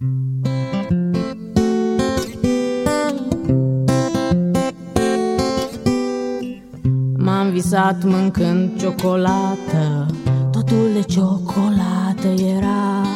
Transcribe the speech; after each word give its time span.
M-am 0.00 0.08
visat 7.52 8.04
mâncând 8.04 8.78
ciocolată. 8.78 10.06
Totul 10.52 10.88
de 10.94 11.00
ciocolată 11.00 12.28
era. 12.56 13.06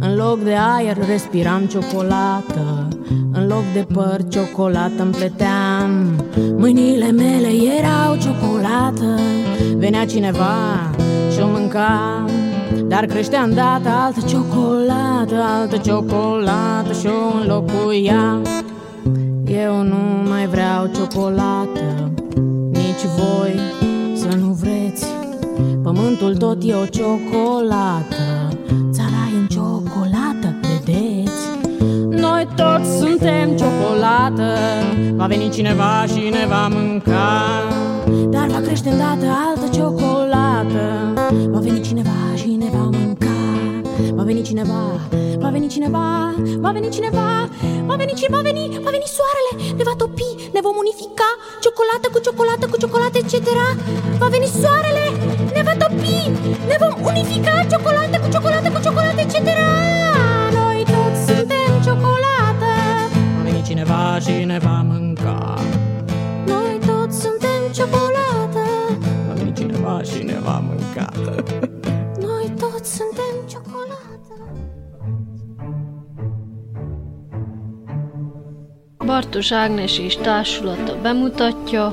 În 0.00 0.16
loc 0.16 0.42
de 0.42 0.54
aer 0.54 0.96
respiram 1.08 1.66
ciocolată. 1.66 2.88
În 3.32 3.46
loc 3.46 3.64
de 3.72 3.86
păr 3.92 4.28
ciocolată 4.28 5.02
îmi 5.02 5.12
pleteam 5.12 6.24
Mâinile 6.56 7.10
mele 7.10 7.48
erau 7.78 8.16
ciocolată. 8.16 9.18
Venea 9.76 10.06
cineva 10.06 10.90
și 11.32 11.40
o 11.40 11.46
mâncam 11.46 12.30
Dar 12.94 13.06
creștea 13.06 13.42
îndată 13.42 13.88
altă 13.88 14.20
ciocolată 14.20 15.34
Altă 15.60 15.76
ciocolată 15.76 16.92
și 17.00 17.06
o 17.06 17.38
înlocuia. 17.40 18.40
Eu 19.46 19.82
nu 19.82 20.28
mai 20.28 20.46
vreau 20.46 20.90
ciocolată 20.94 22.10
Nici 22.70 23.04
voi 23.16 23.60
să 24.14 24.36
nu 24.36 24.52
vreți. 24.60 25.06
Pământul 25.82 26.36
tot 26.36 26.58
e 26.62 26.74
o 26.74 26.84
ciocolată 26.84 28.16
Țara 28.92 29.28
e 29.34 29.38
în 29.38 29.46
ciocolată, 29.46 30.56
vedeți? 30.60 31.42
Noi 32.08 32.48
toți 32.56 32.98
suntem 32.98 33.56
ciocolată 33.56 34.52
Va 35.14 35.26
veni 35.26 35.50
cineva 35.50 36.04
și 36.06 36.28
ne 36.30 36.46
va 36.48 36.68
mânca. 36.68 37.42
Dar 38.30 38.46
va 38.46 38.60
crește 38.60 38.88
îndată 38.88 39.26
altă 39.48 39.76
ciocolată 39.76 41.12
Va 41.50 41.58
veni 41.58 41.80
cineva 41.80 42.10
și 42.10 42.23
ne 42.64 42.70
va 42.70 42.84
mânca 42.96 43.32
Va 44.18 44.22
veni 44.22 44.42
cineva, 44.42 44.80
va 45.42 45.48
veni 45.50 45.68
cineva, 45.68 46.34
va 46.64 46.70
veni 46.76 46.88
cineva, 46.90 47.48
va 47.88 47.94
veni 47.96 48.14
cineva, 48.14 48.36
va 48.36 48.42
veni, 48.48 48.64
va 48.84 48.90
veni 48.96 49.06
soarele, 49.16 49.52
ne 49.78 49.82
va 49.88 49.94
topi, 50.02 50.30
ne 50.54 50.60
vom 50.66 50.76
unifica, 50.84 51.28
ciocolată 51.62 52.06
cu 52.12 52.18
ciocolată 52.26 52.64
cu 52.70 52.76
ciocolată, 52.82 53.16
etc. 53.18 53.34
Va 54.20 54.28
veni 54.34 54.48
soarele, 54.60 55.06
ne 55.56 55.62
va 55.66 55.74
topi, 55.82 56.16
ne 56.70 56.76
vom 56.82 56.94
unifica, 57.10 57.54
ciocolată 57.70 58.16
cu 58.22 58.28
ciocolată 58.34 58.68
cu 58.74 58.80
ciocolată, 58.84 59.20
etc. 59.26 59.36
Noi 60.58 60.78
toți 60.92 61.20
suntem 61.26 61.70
ciocolată. 61.86 62.70
Va 63.36 63.42
veni 63.48 63.62
cineva 63.68 64.18
și 64.24 64.34
ne 64.52 64.58
va 64.66 64.76
mânca. 64.90 65.38
Noi 66.52 66.74
toți 66.88 67.14
suntem 67.22 67.60
ciocolată. 67.76 68.64
Va 69.26 69.32
veni 69.40 69.52
cineva 69.60 69.94
și 70.10 70.20
ne 70.30 70.38
va 70.46 70.56
mânca. 70.66 71.13
Toți 72.84 72.96
suntem 72.96 73.46
ciocolată. 73.48 74.34
Bartos 79.04 79.52
Ágnes 79.52 79.98
és 79.98 80.16
társulata 80.16 80.96
bemutatja 81.02 81.92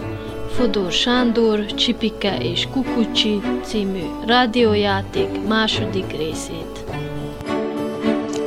Fodor 0.49 0.91
Sándor, 0.91 1.65
Csipike 1.65 2.37
és 2.37 2.67
Kukucsi 2.71 3.41
című 3.63 4.03
rádiójáték 4.25 5.47
második 5.47 6.17
részét. 6.17 6.83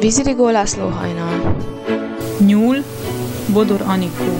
Vízirigó 0.00 0.48
László 0.48 0.88
hajnal. 0.88 1.56
Nyúl, 2.46 2.76
Bodor 3.52 3.80
Anikó. 3.80 4.38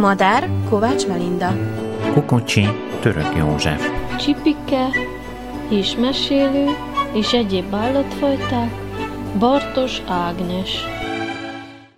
Madár, 0.00 0.50
Kovács 0.68 1.06
Melinda. 1.06 1.56
Kukucsi, 2.12 2.68
Török 3.00 3.36
József. 3.36 3.88
Csipike 4.18 4.88
és 5.68 5.96
mesélő 5.96 6.92
és 7.14 7.32
egyéb 7.32 7.74
állatfajták 7.74 8.70
Bartos 9.38 10.02
Ágnes. 10.06 10.84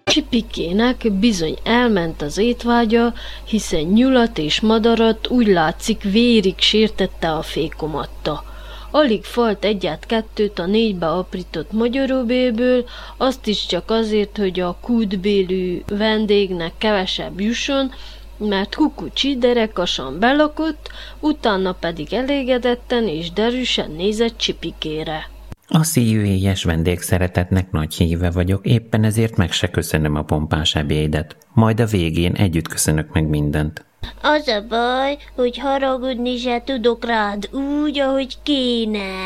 Csipikének 0.04 1.12
bizony 1.12 1.56
elment 1.64 2.22
az 2.22 2.38
étvágya, 2.38 3.14
hiszen 3.44 3.82
nyulat 3.82 4.38
és 4.38 4.60
madarat 4.60 5.28
úgy 5.28 5.46
látszik 5.46 6.02
vérig 6.02 6.58
sértette 6.58 7.32
a 7.32 7.42
fékomatta. 7.42 8.44
Alig 8.90 9.24
falt 9.24 9.64
egyet 9.64 10.06
kettőt 10.06 10.58
a 10.58 10.66
négybe 10.66 11.06
aprított 11.06 11.72
magyaróbélből, 11.72 12.84
azt 13.16 13.46
is 13.46 13.66
csak 13.66 13.90
azért, 13.90 14.36
hogy 14.36 14.60
a 14.60 14.76
kútbélű 14.80 15.82
vendégnek 15.88 16.72
kevesebb 16.78 17.40
jusson, 17.40 17.92
mert 18.38 18.74
Kukucsi 18.74 19.36
derekasan 19.36 20.18
belakott, 20.18 20.90
utána 21.20 21.72
pedig 21.72 22.12
elégedetten 22.12 23.08
és 23.08 23.32
derűsen 23.32 23.90
nézett 23.90 24.36
Csipikére. 24.36 25.34
A 25.68 25.82
szívélyes 25.82 26.64
vendégszeretetnek 26.64 27.70
nagy 27.70 27.94
híve 27.94 28.30
vagyok, 28.30 28.66
éppen 28.66 29.04
ezért 29.04 29.36
meg 29.36 29.52
se 29.52 29.70
köszönöm 29.70 30.14
a 30.14 30.22
pompás 30.22 30.74
ebédet. 30.74 31.36
Majd 31.52 31.80
a 31.80 31.86
végén 31.86 32.32
együtt 32.32 32.68
köszönök 32.68 33.12
meg 33.12 33.28
mindent. 33.28 33.84
Az 34.22 34.48
a 34.48 34.66
baj, 34.68 35.18
hogy 35.34 35.58
haragudni 35.58 36.36
se 36.36 36.62
tudok 36.64 37.04
rád 37.04 37.48
úgy, 37.54 37.98
ahogy 37.98 38.36
kéne. 38.42 39.24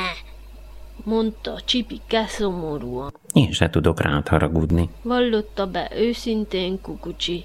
mondta 1.04 1.60
Csipike 1.65 2.25
szomorúan. 2.28 3.12
Én 3.32 3.53
se 3.53 3.71
tudok 3.71 4.00
rád 4.00 4.28
haragudni. 4.28 4.88
Vallotta 5.03 5.66
be 5.66 5.91
őszintén 5.97 6.81
Kukucsi. 6.81 7.44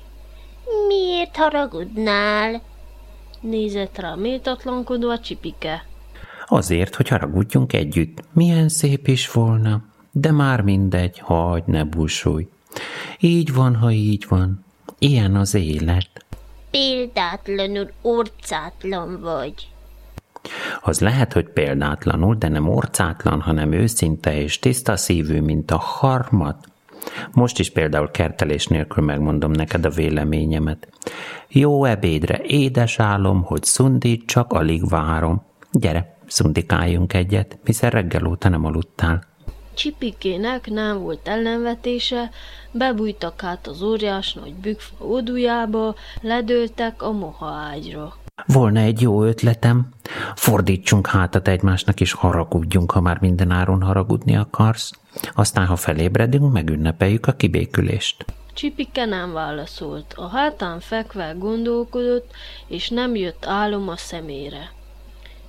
Miért 0.87 1.35
haragudnál? 1.35 2.61
Nézett 3.39 3.97
rá 3.97 4.15
méltatlankodva 4.15 5.19
Csipike. 5.19 5.85
Azért, 6.45 6.95
hogy 6.95 7.07
haragudjunk 7.07 7.73
együtt. 7.73 8.23
Milyen 8.33 8.69
szép 8.69 9.07
is 9.07 9.31
volna. 9.31 9.83
De 10.11 10.31
már 10.31 10.61
mindegy, 10.61 11.19
hagy, 11.19 11.63
ne 11.65 11.83
búsulj. 11.83 12.47
Így 13.19 13.53
van, 13.53 13.75
ha 13.75 13.91
így 13.91 14.25
van. 14.29 14.65
Ilyen 14.99 15.35
az 15.35 15.53
élet. 15.53 16.25
Példátlanul 16.71 17.91
orcátlan 18.01 19.21
vagy. 19.21 19.67
Az 20.81 20.99
lehet, 20.99 21.33
hogy 21.33 21.45
példátlanul, 21.49 22.35
de 22.35 22.47
nem 22.47 22.69
orcátlan, 22.69 23.41
hanem 23.41 23.71
őszinte 23.71 24.41
és 24.41 24.59
tiszta 24.59 24.97
szívű, 24.97 25.41
mint 25.41 25.71
a 25.71 25.77
harmat. 25.77 26.67
Most 27.33 27.59
is 27.59 27.71
például 27.71 28.11
kertelés 28.11 28.67
nélkül 28.67 29.03
megmondom 29.03 29.51
neked 29.51 29.85
a 29.85 29.89
véleményemet. 29.89 30.87
Jó 31.47 31.83
ebédre 31.83 32.39
édes 32.43 32.99
álom, 32.99 33.43
hogy 33.43 33.63
szundít, 33.63 34.25
csak 34.25 34.53
alig 34.53 34.89
várom. 34.89 35.43
Gyere, 35.71 36.17
szundikáljunk 36.27 37.13
egyet, 37.13 37.57
hiszen 37.63 37.89
reggel 37.89 38.25
óta 38.25 38.49
nem 38.49 38.65
aludtál. 38.65 39.34
Csipikének 39.75 40.69
nem 40.69 40.99
volt 41.01 41.27
ellenvetése, 41.27 42.29
bebújtak 42.71 43.43
át 43.43 43.67
az 43.67 43.81
óriás 43.81 44.33
nagy 44.33 44.53
bükfa 44.53 45.05
odujába, 45.05 45.95
ledőltek 46.21 47.01
a 47.01 47.11
moha 47.11 47.47
ágyra. 47.47 48.17
Volna 48.45 48.79
egy 48.79 49.01
jó 49.01 49.23
ötletem. 49.23 49.89
Fordítsunk 50.35 51.07
hátat 51.07 51.47
egymásnak, 51.47 52.01
és 52.01 52.11
haragudjunk, 52.11 52.91
ha 52.91 53.01
már 53.01 53.19
minden 53.19 53.51
áron 53.51 53.81
haragudni 53.81 54.35
akarsz. 54.35 54.91
Aztán, 55.33 55.65
ha 55.65 55.75
felébredünk, 55.75 56.53
megünnepeljük 56.53 57.27
a 57.27 57.31
kibékülést. 57.31 58.25
Csipike 58.53 59.05
nem 59.05 59.33
válaszolt. 59.33 60.13
A 60.17 60.27
hátán 60.27 60.79
fekve 60.79 61.35
gondolkodott, 61.37 62.31
és 62.67 62.89
nem 62.89 63.15
jött 63.15 63.45
álom 63.45 63.89
a 63.89 63.97
szemére. 63.97 64.71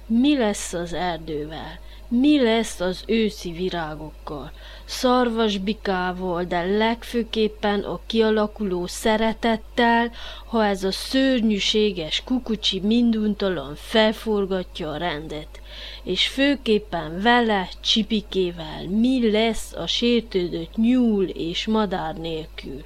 Mi 0.06 0.38
lesz 0.38 0.72
az 0.72 0.92
erdővel? 0.92 1.78
Mi 2.08 2.42
lesz 2.42 2.80
az 2.80 3.02
őszi 3.06 3.52
virágokkal? 3.52 4.52
Szarvasbikával, 4.84 6.44
de 6.44 6.62
legfőképpen 6.62 7.80
a 7.80 8.00
kialakuló 8.06 8.86
szeretettel, 8.86 10.10
ha 10.46 10.64
ez 10.64 10.84
a 10.84 10.92
szörnyűséges 10.92 12.22
kukucsi 12.24 12.80
minduntalan 12.80 13.74
felforgatja 13.74 14.90
a 14.90 14.96
rendet. 14.96 15.60
És 16.02 16.28
főképpen 16.28 17.20
vele, 17.20 17.68
csipikével, 17.80 18.88
mi 18.88 19.30
lesz 19.30 19.72
a 19.72 19.86
sértődött 19.86 20.76
nyúl 20.76 21.24
és 21.24 21.66
madár 21.66 22.16
nélkül? 22.16 22.84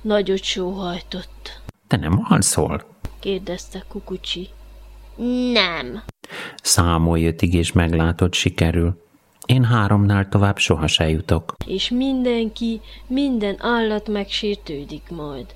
Nagyot 0.00 0.42
sóhajtott, 0.42 1.60
Te 1.86 1.96
nem 1.96 2.26
alszol? 2.28 2.84
kérdezte 3.20 3.84
kukucsi. 3.88 4.48
Nem. 5.52 6.02
Számolj 6.62 7.26
ötig, 7.26 7.54
és 7.54 7.72
meglátod, 7.72 8.34
sikerül. 8.34 9.02
Én 9.46 9.64
háromnál 9.64 10.28
tovább 10.28 10.58
soha 10.58 10.86
se 10.86 11.08
jutok. 11.08 11.54
és 11.66 11.90
mindenki, 11.90 12.80
minden 13.06 13.56
állat 13.58 14.08
megsértődik 14.08 15.02
majd. 15.10 15.46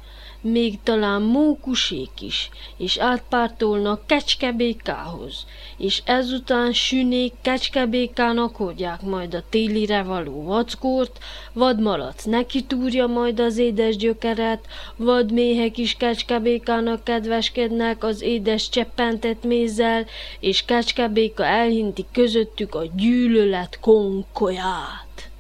Még 0.41 0.79
talán 0.83 1.23
mókusék 1.23 2.11
is, 2.21 2.51
és 2.77 2.97
átpártolnak 2.97 4.07
kecskebékához, 4.07 5.47
és 5.77 6.03
ezután 6.05 6.73
sünék 6.73 7.33
kecskebékának 7.43 8.57
hordják 8.57 9.03
majd 9.03 9.35
a 9.35 9.43
télire 9.49 10.03
való 10.03 10.43
vackort, 10.43 11.19
vadmalac 11.53 12.25
neki 12.25 12.65
túrja 12.65 13.07
majd 13.07 13.41
az 13.41 13.57
édes 13.57 13.97
gyökeret, 13.97 14.67
vadméhek 14.97 15.79
is 15.79 15.95
kecskebékának 15.95 17.05
kedveskednek 17.05 18.05
az 18.05 18.23
édes 18.23 18.69
cseppentett 18.69 19.45
mézzel, 19.45 20.07
és 20.41 20.65
kecskebéka 20.65 21.45
elhinti 21.45 22.07
közöttük 22.13 22.75
a 22.75 22.83
gyűlölet 22.97 23.79
konkolyát. 23.81 25.31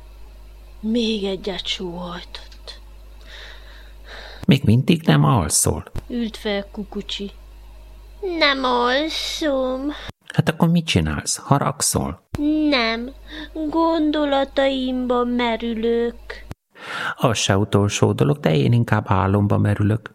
Még 0.81 1.25
egyet 1.25 1.67
sóhajtott. 1.67 2.48
Még 4.49 4.63
mindig 4.65 5.03
nem 5.03 5.25
alszol. 5.25 5.85
Ült 6.09 6.37
fel 6.37 6.67
Kukucsi. 6.73 7.31
Nem 8.39 8.65
alszom. 8.65 9.93
Hát 10.35 10.49
akkor 10.49 10.69
mit 10.69 10.87
csinálsz? 10.87 11.37
Haragszol? 11.37 12.29
Nem. 12.69 13.11
Gondolataimban 13.53 15.29
merülök. 15.29 16.15
Az 17.17 17.39
se 17.39 17.57
utolsó 17.57 18.13
dolog, 18.13 18.39
de 18.39 18.55
én 18.57 18.73
inkább 18.73 19.05
álomba 19.09 19.59
merülök. 19.59 20.11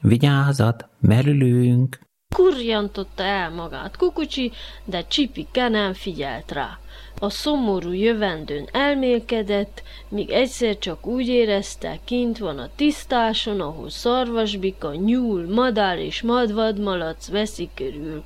Vigyázat, 0.00 0.88
merülünk. 0.98 2.00
Kurjantotta 2.34 3.22
el 3.22 3.50
magát 3.50 3.96
Kukucsi, 3.96 4.52
de 4.84 5.06
Csipike 5.06 5.68
nem 5.68 5.92
figyelt 5.92 6.52
rá. 6.52 6.78
A 7.22 7.30
szomorú 7.30 7.92
jövendőn 7.92 8.68
elmélkedett, 8.72 9.82
míg 10.08 10.30
egyszer 10.30 10.78
csak 10.78 11.06
úgy 11.06 11.28
érezte, 11.28 11.98
kint 12.04 12.38
van 12.38 12.58
a 12.58 12.68
tisztáson, 12.76 13.60
ahol 13.60 13.90
szarvasbika, 13.90 14.94
nyúl, 14.94 15.52
madár 15.54 15.98
és 15.98 16.22
madvadmalac 16.22 17.28
veszi 17.28 17.68
körül. 17.74 18.22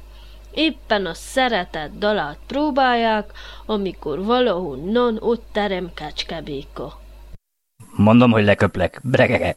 Éppen 0.52 1.06
a 1.06 1.14
szeretett 1.14 1.99
dalát 1.99 2.38
próbálják, 2.46 3.32
amikor 3.67 4.25
valahonnan 4.25 5.19
ott 5.20 5.44
terem 5.52 5.91
kecskebéka. 5.94 7.00
Mondom, 7.96 8.31
hogy 8.31 8.44
leköplek. 8.44 9.00
Bregege. 9.02 9.56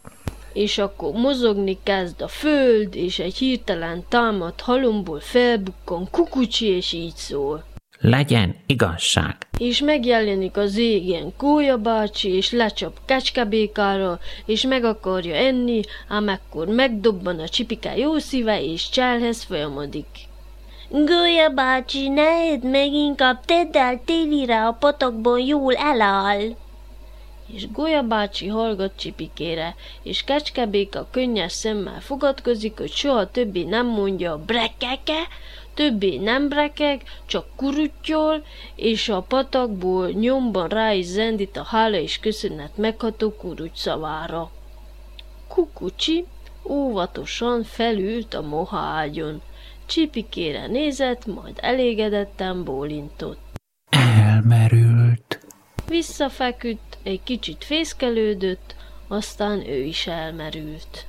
És 0.53 0.77
akkor 0.77 1.11
mozogni 1.11 1.77
kezd 1.83 2.21
a 2.21 2.27
föld, 2.27 2.95
és 2.95 3.19
egy 3.19 3.35
hirtelen 3.35 4.03
támadt 4.09 4.61
halomból 4.61 5.19
felbukkan 5.19 6.07
kukucsi, 6.11 6.65
és 6.65 6.93
így 6.93 7.15
szól. 7.15 7.63
Legyen 8.01 8.55
igazság. 8.65 9.35
És 9.57 9.81
megjelenik 9.81 10.57
az 10.57 10.77
égen 10.77 11.33
Kólya 11.37 11.77
bácsi, 11.77 12.29
és 12.29 12.51
lecsap 12.51 12.99
kecskebékára, 13.05 14.19
és 14.45 14.65
meg 14.65 14.83
akarja 14.83 15.35
enni, 15.35 15.81
ám 16.07 16.29
ekkor 16.29 16.67
megdobban 16.67 17.39
a 17.39 17.47
csipike 17.47 17.97
jó 17.97 18.17
szíve, 18.17 18.63
és 18.63 18.89
cselhez 18.89 19.43
folyamodik. 19.43 20.07
Gólya 20.89 21.49
bácsi, 21.49 22.09
ne 22.09 22.27
edd 22.51 22.65
meg, 22.65 22.93
inkább 22.93 23.45
tedd 23.45 23.77
el 23.77 24.01
télire 24.05 24.65
a 24.65 24.71
patakban 24.71 25.39
jól 25.39 25.75
eláll. 25.75 26.55
És 27.53 27.71
Golya 27.71 28.01
bácsi 28.01 28.47
hallgat 28.47 28.91
csipikére, 28.95 29.75
és 30.03 30.23
kecskebéka 30.23 31.07
könnyes 31.11 31.51
szemmel 31.51 31.99
fogadkozik, 31.99 32.77
hogy 32.77 32.91
soha 32.91 33.31
többé 33.31 33.63
nem 33.63 33.87
mondja 33.87 34.31
a 34.31 34.37
brekeke, 34.37 35.27
többé 35.77 36.17
nem 36.17 36.49
brekeg, 36.49 37.01
csak 37.25 37.45
kuruttyol, 37.55 38.43
és 38.75 39.09
a 39.09 39.21
patakból 39.21 40.09
nyomban 40.09 40.67
rá 40.67 40.91
is 40.93 41.05
zendít 41.05 41.57
a 41.57 41.63
hála 41.63 41.97
és 41.97 42.19
köszönet 42.19 42.77
megható 42.77 43.31
kuruty 43.31 43.71
szavára. 43.75 44.51
Kukucsi 45.47 46.25
óvatosan 46.63 47.63
felült 47.63 48.33
a 48.33 48.41
moha 48.41 48.77
ágyon. 48.77 49.41
Csipikére 49.85 50.67
nézett, 50.67 51.25
majd 51.25 51.57
elégedetten 51.61 52.63
bólintott. 52.63 53.39
Elmerült. 53.89 55.39
Visszafeküdt, 55.87 56.97
egy 57.03 57.23
kicsit 57.23 57.63
fészkelődött, 57.63 58.75
aztán 59.07 59.67
ő 59.67 59.83
is 59.83 60.07
elmerült. 60.07 61.05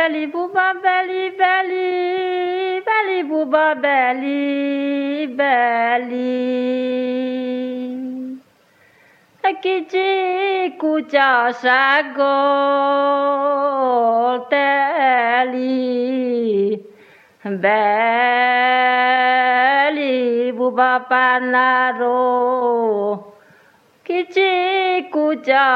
Beli 0.00 0.24
buba, 0.32 0.68
beli, 0.82 1.28
beli, 1.36 2.80
beli 2.80 3.20
buba, 3.28 3.74
beli, 3.74 5.26
beli. 5.36 6.40
Egy 9.40 9.58
kicsi 9.58 10.08
kutyasággal 10.78 12.06
teli, 14.48 15.60
beli 17.60 18.22
buba 20.56 21.04
pánáró. 21.08 22.16
Kicsi 24.02 25.08
kutya 25.10 25.68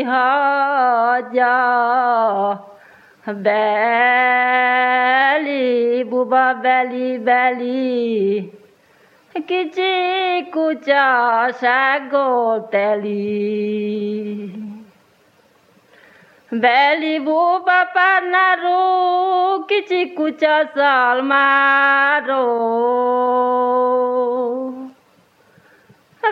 hagyja. 0.03 1.55
Beli, 3.43 3.65
buba, 6.05 6.55
beli, 6.63 7.19
beli. 7.19 8.53
Kicsi 9.47 10.49
kutyasággal 10.51 12.69
teli. 12.69 14.72
Beli 16.53 17.19
buba 17.19 17.89
párnáró, 17.93 19.65
kicsi 19.65 20.13
kutya 20.13 20.71
szalmáró. 20.75 22.45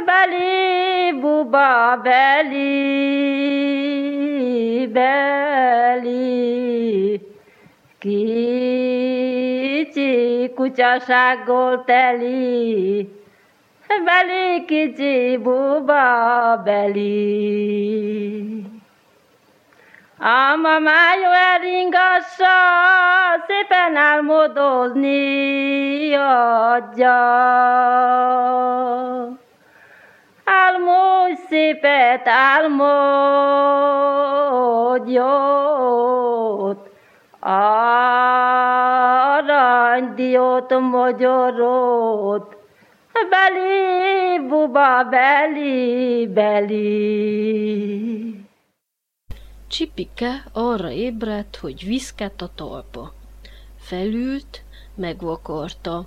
Beli 0.04 1.12
buba, 1.20 2.00
beli, 2.02 2.60
beli. 4.92 6.20
Kicsi 7.98 8.92
kutyasággal 10.54 11.84
teli, 11.84 13.08
beli 14.04 14.64
kicsi 14.64 15.38
buba 15.42 16.60
beli. 16.64 18.19
Ama 20.22 20.78
májó 20.78 21.30
elringassa, 21.32 22.44
szépen 23.46 23.96
álmodozni 23.96 25.14
adja. 26.14 27.18
Álmodj 30.44 31.34
szépet, 31.48 32.28
álmodj 32.28 32.72
jót, 35.12 36.90
aranydiót, 39.80 40.80
magyarót, 40.80 42.56
beli, 43.30 44.38
buba, 44.48 45.04
beli, 45.04 46.26
beli. 46.34 47.60
Csipike 49.70 50.44
arra 50.52 50.90
ébredt, 50.90 51.56
hogy 51.56 51.84
viszket 51.84 52.42
a 52.42 52.50
talpa. 52.54 53.14
Felült, 53.78 54.62
megvakarta, 54.94 56.06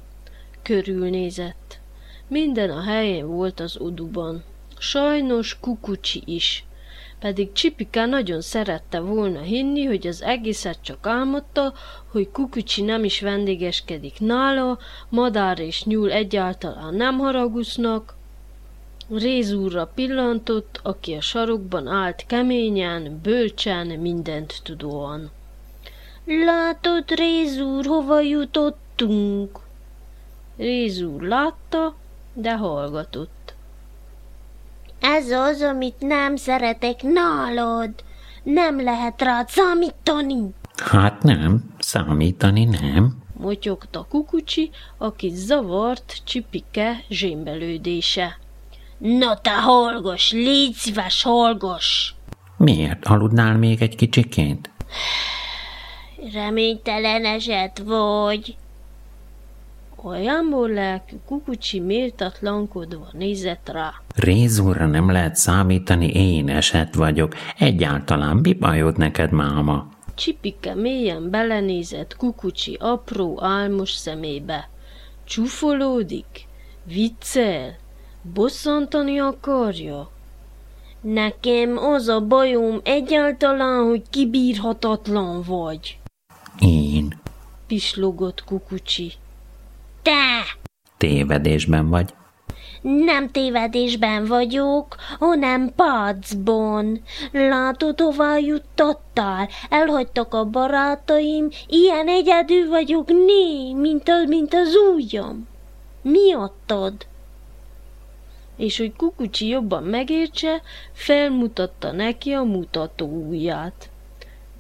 körülnézett. 0.62 1.80
Minden 2.28 2.70
a 2.70 2.82
helyén 2.82 3.28
volt 3.28 3.60
az 3.60 3.80
uduban. 3.80 4.44
Sajnos 4.78 5.58
kukucsi 5.60 6.24
is. 6.26 6.66
Pedig 7.20 7.52
Csipika 7.52 8.06
nagyon 8.06 8.42
szerette 8.42 9.00
volna 9.00 9.42
hinni, 9.42 9.86
hogy 9.86 10.08
az 10.08 10.22
egészet 10.22 10.78
csak 10.82 11.08
álmodta, 11.08 11.74
hogy 12.12 12.32
kukucsi 12.32 12.82
nem 12.82 13.04
is 13.04 13.22
vendégeskedik 13.22 14.20
nála, 14.20 14.78
madár 15.10 15.60
és 15.60 15.84
nyúl 15.84 16.12
egyáltalán 16.12 16.94
nem 16.94 17.18
haragusznak, 17.18 18.16
Rézúrra 19.18 19.86
pillantott, 19.86 20.80
aki 20.84 21.14
a 21.14 21.22
sarokban 21.22 21.88
állt 21.88 22.24
keményen, 22.28 23.20
bölcsen, 23.24 23.88
mindent 23.88 24.62
tudóan. 24.64 25.32
Látod, 26.26 27.12
Rézúr, 27.12 27.86
hova 27.86 28.20
jutottunk? 28.20 29.60
Rézúr 30.58 31.22
látta, 31.22 31.96
de 32.34 32.56
hallgatott. 32.58 33.54
Ez 35.00 35.30
az, 35.30 35.62
amit 35.62 36.00
nem 36.00 36.36
szeretek 36.36 37.02
nálad. 37.02 37.90
Nem 38.44 38.84
lehet 38.84 39.22
rád 39.22 39.48
számítani. 39.48 40.54
Hát 40.76 41.24
nem, 41.24 41.74
számítani 41.80 42.64
nem. 42.64 43.22
Motyogta 43.34 44.06
kukucsi, 44.10 44.70
aki 44.98 45.32
zavart 45.36 46.22
csipike 46.24 47.04
zsémbelődése. 47.10 48.38
No 49.06 49.36
te 49.36 49.52
hallgass, 49.52 50.32
légy 50.32 50.74
szíves, 50.74 51.24
hallgass! 51.24 52.14
Miért? 52.58 53.06
Aludnál 53.06 53.58
még 53.58 53.82
egy 53.82 53.96
kicsikét? 53.96 54.70
Reménytelen 56.34 57.26
eset 57.26 57.80
vagy. 57.80 58.56
Olyanból 60.04 60.70
lelkű 60.70 61.16
kukucsi 61.26 61.80
méltatlankodva 61.80 63.08
nézett 63.12 63.70
rá. 63.70 63.94
Rézúrra 64.16 64.86
nem 64.86 65.12
lehet 65.12 65.36
számítani, 65.36 66.08
én 66.08 66.50
eset 66.50 66.96
vagyok. 66.96 67.36
Egyáltalán 67.58 68.38
mi 68.38 68.54
bajod 68.54 68.98
neked, 68.98 69.32
máma? 69.32 69.88
Csipike 70.16 70.74
mélyen 70.74 71.30
belenézett 71.30 72.16
kukucsi 72.16 72.78
apró 72.80 73.44
álmos 73.44 73.92
szemébe. 73.92 74.70
Csúfolódik? 75.24 76.48
Viccel? 76.84 77.82
Bosszantani 78.32 79.20
akarja? 79.20 80.10
Nekem 81.02 81.78
az 81.78 82.08
a 82.08 82.22
bajom 82.22 82.80
egyáltalán, 82.84 83.84
hogy 83.86 84.02
kibírhatatlan 84.10 85.44
vagy. 85.48 86.00
Én. 86.60 87.20
Pislogott 87.68 88.44
kukucsi. 88.44 89.14
Te! 90.02 90.42
Tévedésben 90.98 91.90
vagy. 91.90 92.14
Nem 92.82 93.30
tévedésben 93.30 94.26
vagyok, 94.26 94.96
hanem 95.20 95.72
pacban. 95.76 97.02
Látod, 97.32 98.00
hová 98.00 98.38
juttattál? 98.38 99.48
Elhagytak 99.70 100.34
a 100.34 100.46
barátaim, 100.46 101.50
ilyen 101.68 102.08
egyedül 102.08 102.70
vagyok 102.70 103.08
né, 103.08 103.74
mint, 103.74 104.10
a, 104.10 104.26
mint 104.28 104.54
az 104.54 104.76
ujjam. 104.94 105.48
Miattad? 106.02 106.94
És 108.58 108.78
hogy 108.78 108.94
kukucsi 108.96 109.48
jobban 109.48 109.84
megértse, 109.84 110.62
felmutatta 110.92 111.92
neki 111.92 112.32
a 112.32 112.44
mutató 112.44 113.08
ujját. 113.08 113.90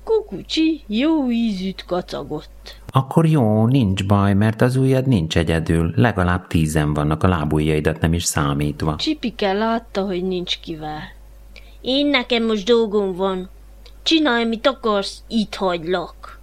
Kukucsi 0.03 0.83
jó 0.87 1.29
ízűt 1.31 1.85
kacagott. 1.85 2.81
Akkor 2.87 3.25
jó, 3.25 3.67
nincs 3.67 4.05
baj, 4.05 4.33
mert 4.33 4.61
az 4.61 4.75
ujjad 4.75 5.07
nincs 5.07 5.37
egyedül. 5.37 5.93
Legalább 5.95 6.47
tízen 6.47 6.93
vannak 6.93 7.23
a 7.23 7.27
lábujjaidat 7.27 8.01
nem 8.01 8.13
is 8.13 8.23
számítva. 8.23 8.95
Csipike 8.95 9.53
látta, 9.53 10.05
hogy 10.05 10.23
nincs 10.23 10.59
kivel. 10.59 11.01
Én 11.81 12.07
nekem 12.07 12.45
most 12.45 12.65
dolgom 12.65 13.15
van. 13.15 13.49
Csinálj, 14.03 14.45
mit 14.45 14.67
akarsz, 14.67 15.23
itt 15.27 15.55
hagylak. 15.55 16.39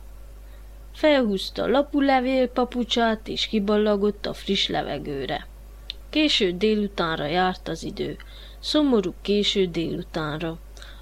Felhúzta 0.94 1.62
a 1.62 1.68
lapulevél 1.68 2.48
papucsát, 2.48 3.28
és 3.28 3.46
kiballagott 3.46 4.26
a 4.26 4.32
friss 4.32 4.68
levegőre. 4.68 5.46
Késő 6.10 6.52
délutánra 6.52 7.26
járt 7.26 7.68
az 7.68 7.82
idő. 7.82 8.16
Szomorú 8.58 9.14
késő 9.22 9.66
délutánra. 9.66 10.58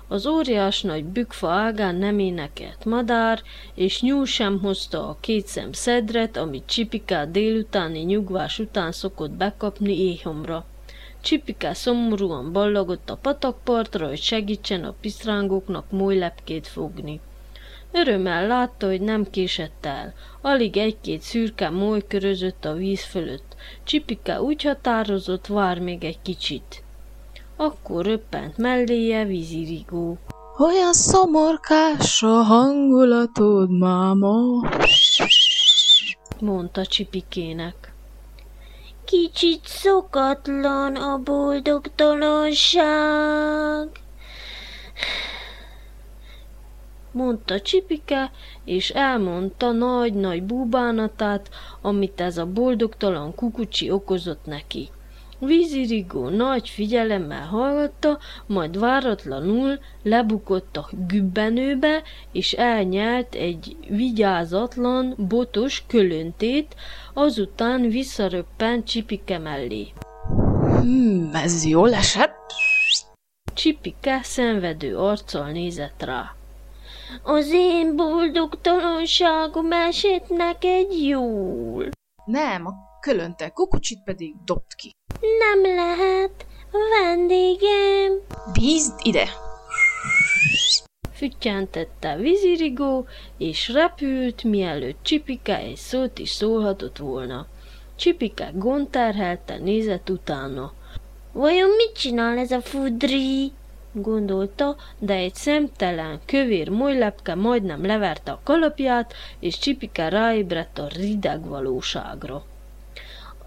Az 0.08 0.26
óriás 0.26 0.82
nagy 0.82 1.04
bükfa 1.04 1.50
ágán 1.50 1.94
nem 1.94 2.18
énekelt 2.18 2.84
madár, 2.84 3.42
és 3.74 4.02
nyúl 4.02 4.26
sem 4.26 4.60
hozta 4.60 5.08
a 5.08 5.16
két 5.20 5.46
szem 5.46 5.72
szedret, 5.72 6.36
amit 6.36 6.66
Csipikát 6.66 7.30
délutáni 7.30 7.98
nyugvás 7.98 8.58
után 8.58 8.92
szokott 8.92 9.30
bekapni 9.30 10.00
éhomra. 10.00 10.64
Csipika 11.20 11.74
szomorúan 11.74 12.52
ballagott 12.52 13.10
a 13.10 13.16
patakpartra, 13.16 14.06
hogy 14.06 14.20
segítsen 14.20 14.84
a 14.84 14.94
pisztrángoknak 15.00 15.90
molylepkét 15.90 16.66
fogni. 16.66 17.20
Örömmel 18.00 18.46
látta, 18.46 18.86
hogy 18.86 19.00
nem 19.00 19.30
késett 19.30 19.86
el. 19.86 20.14
Alig 20.40 20.76
egy-két 20.76 21.20
szürke 21.20 21.70
moly 21.70 22.06
körözött 22.06 22.64
a 22.64 22.72
víz 22.72 23.04
fölött. 23.04 23.56
Csipika 23.84 24.42
úgy 24.42 24.62
határozott, 24.62 25.46
vár 25.46 25.78
még 25.78 26.04
egy 26.04 26.22
kicsit. 26.22 26.82
Akkor 27.56 28.04
röppent 28.04 28.56
melléje 28.56 29.24
vízirigó. 29.24 30.18
Olyan 30.58 30.92
szomorkás 30.92 32.22
a 32.22 32.42
hangulatod, 32.42 33.78
máma. 33.78 34.68
Mondta 36.40 36.86
Csipikének. 36.86 37.92
Kicsit 39.04 39.60
szokatlan 39.64 40.96
a 40.96 41.18
boldogtalanság. 41.18 43.88
Mondta 47.12 47.60
Csipike, 47.60 48.30
és 48.64 48.90
elmondta 48.90 49.72
nagy-nagy 49.72 50.42
búbánatát, 50.42 51.50
amit 51.80 52.20
ez 52.20 52.38
a 52.38 52.46
boldogtalan 52.46 53.34
kukucsi 53.34 53.90
okozott 53.90 54.44
neki. 54.44 54.88
Vízirigó 55.38 56.28
nagy 56.28 56.68
figyelemmel 56.68 57.46
hallgatta, 57.46 58.18
majd 58.46 58.78
váratlanul 58.78 59.78
lebukott 60.02 60.76
a 60.76 60.88
gübbenőbe, 61.06 62.02
és 62.32 62.52
elnyelt 62.52 63.34
egy 63.34 63.76
vigyázatlan, 63.88 65.14
botos 65.28 65.84
kölöntét, 65.86 66.74
azután 67.14 67.88
visszaröppent 67.88 68.86
Csipike 68.86 69.38
mellé. 69.38 69.92
Hmm, 70.80 71.30
ez 71.34 71.64
jól 71.64 71.94
esett? 71.94 72.52
Csipike 73.54 74.20
szenvedő 74.22 74.96
arccal 74.96 75.50
nézett 75.50 76.02
rá. 76.02 76.38
Az 77.22 77.50
én 77.52 77.96
boldogtalanságom 77.96 79.72
esett 79.72 80.28
neked 80.28 80.92
jól. 80.92 81.88
Nem, 82.24 82.66
a 82.66 82.72
kölönte 83.00 83.48
kukucsit 83.48 84.02
pedig 84.04 84.34
dobd 84.44 84.74
ki. 84.76 84.90
Nem 85.20 85.74
lehet, 85.74 86.46
vendégem. 86.70 88.12
Bízd 88.52 88.94
ide! 89.02 89.28
Füttyentette 91.12 92.16
vízirigó, 92.16 93.06
és 93.38 93.68
repült, 93.68 94.44
mielőtt 94.44 95.02
Csipike 95.02 95.56
egy 95.56 95.76
szót 95.76 96.18
is 96.18 96.30
szólhatott 96.30 96.96
volna. 96.96 97.46
Csipike 97.96 98.50
gondterhelte 98.54 99.56
nézett 99.56 100.10
utána. 100.10 100.72
Vajon 101.32 101.70
mit 101.70 101.92
csinál 101.92 102.38
ez 102.38 102.50
a 102.50 102.60
fudri? 102.60 103.52
Gondolta, 103.92 104.76
de 104.99 105.14
egy 105.14 105.35
szemtelen, 105.35 106.21
kövér 106.26 106.68
molylepke 106.68 107.35
majdnem 107.35 107.87
leverte 107.87 108.33
a 108.33 108.40
kalapját, 108.45 109.14
és 109.38 109.59
Csipike 109.59 110.09
ráébredt 110.09 110.78
a 110.78 110.88
rideg 110.97 111.47
valóságra. 111.47 112.45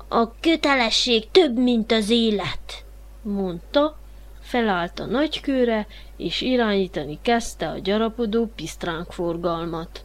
A 0.07 0.39
kötelesség 0.39 1.31
több, 1.31 1.57
mint 1.57 1.91
az 1.91 2.09
élet, 2.09 2.85
mondta, 3.21 3.97
felállt 4.39 4.99
a 4.99 5.05
nagykőre, 5.05 5.87
és 6.17 6.41
irányítani 6.41 7.19
kezdte 7.21 7.69
a 7.69 7.77
gyarapodó 7.77 8.45
pisztránk 8.55 9.11
forgalmat. 9.11 10.03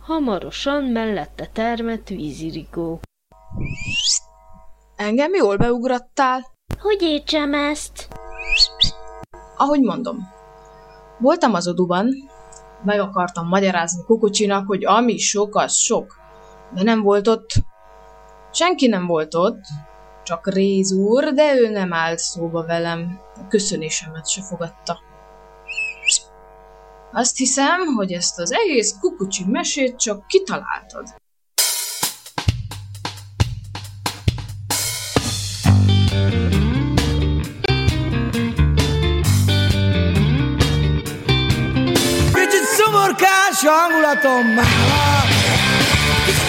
Hamarosan 0.00 0.84
mellette 0.84 1.46
termett 1.52 2.08
vízirigó. 2.08 3.00
Engem 4.96 5.34
jól 5.34 5.56
beugrattál. 5.56 6.46
Hogy 6.78 7.02
értsem 7.02 7.54
ezt? 7.54 8.08
Ahogy 9.56 9.80
mondom. 9.80 10.28
Voltam 11.18 11.54
az 11.54 11.68
oduban, 11.68 12.08
meg 12.84 13.00
akartam 13.00 13.48
magyarázni 13.48 14.04
Kukucsinak, 14.04 14.66
hogy 14.66 14.84
ami 14.84 15.18
sok, 15.18 15.56
az 15.56 15.74
sok. 15.74 16.16
De 16.74 16.82
nem 16.82 17.02
volt 17.02 17.28
ott. 17.28 17.48
Senki 18.52 18.86
nem 18.86 19.06
volt 19.06 19.34
ott, 19.34 19.60
csak 20.24 20.52
Réz 20.52 20.92
úr, 20.92 21.32
de 21.32 21.54
ő 21.54 21.68
nem 21.68 21.92
állt 21.92 22.18
szóba 22.18 22.64
velem. 22.64 23.20
A 23.34 23.46
köszönésemet 23.48 24.28
se 24.28 24.42
fogadta. 24.42 24.98
Azt 27.12 27.36
hiszem, 27.36 27.80
hogy 27.96 28.12
ezt 28.12 28.38
az 28.38 28.52
egész 28.52 28.96
kukucsi 29.00 29.44
mesét 29.44 29.96
csak 29.96 30.26
kitaláltad. 30.26 31.06
Szomorkás 43.16 43.64
hangulatom 43.64 44.46
máma 44.46 45.24
Kicsit 46.26 46.46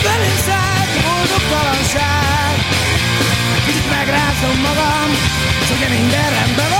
a 0.96 1.02
boldogtalanság. 1.04 2.56
Kicsit 3.66 3.90
megrázom 3.90 4.58
magam 4.62 5.10
ugye 5.76 5.88
minden 5.88 6.30
rendben 6.30 6.77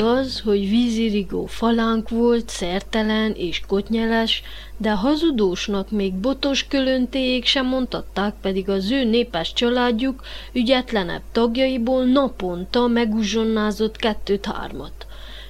Igaz, 0.00 0.40
hogy 0.40 0.68
vízirigó 0.68 1.46
falánk 1.46 2.08
volt, 2.08 2.48
szertelen 2.48 3.32
és 3.32 3.62
kotnyeles, 3.66 4.42
de 4.76 4.90
hazudósnak 4.90 5.90
még 5.90 6.14
botos 6.14 6.66
kölöntéjék 6.66 7.44
sem 7.44 7.66
mondtatták, 7.66 8.34
pedig 8.40 8.68
az 8.68 8.90
ő 8.90 9.04
népes 9.04 9.52
családjuk 9.52 10.22
ügyetlenebb 10.52 11.22
tagjaiból 11.32 12.04
naponta 12.04 12.86
meguzsonnázott 12.86 13.96
kettőt-hármat. 13.96 15.06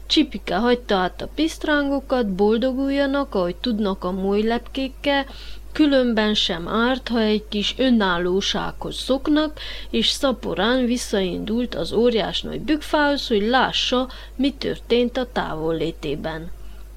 Csipike 0.07 0.57
hagyta 0.57 0.95
át 0.97 1.23
a 1.23 1.29
pisztrángokat, 1.35 2.29
boldoguljanak, 2.29 3.35
ahogy 3.35 3.57
tudnak 3.57 4.05
a 4.05 4.15
lepkékkel, 4.43 5.27
különben 5.73 6.35
sem 6.35 6.69
árt, 6.69 7.09
ha 7.09 7.21
egy 7.21 7.45
kis 7.49 7.75
önállósághoz 7.79 8.97
szoknak, 8.97 9.61
és 9.91 10.09
szaporán 10.09 10.85
visszaindult 10.85 11.75
az 11.75 11.93
óriás 11.93 12.43
nagy 12.43 12.61
bükfához, 12.61 13.29
hogy 13.29 13.43
lássa, 13.43 14.09
mi 14.37 14.53
történt 14.53 15.17
a 15.17 15.29
távollétében. 15.33 16.51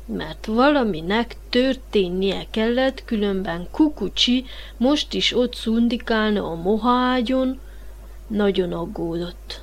Mert 0.05 0.45
valaminek 0.45 1.35
történnie 1.49 2.45
kellett, 2.51 3.05
különben 3.05 3.67
Kukucsi 3.71 4.45
most 4.77 5.13
is 5.13 5.35
ott 5.35 5.55
szundikálna 5.55 6.51
a 6.51 6.55
mohágyon, 6.55 7.59
nagyon 8.27 8.73
aggódott. 8.73 9.61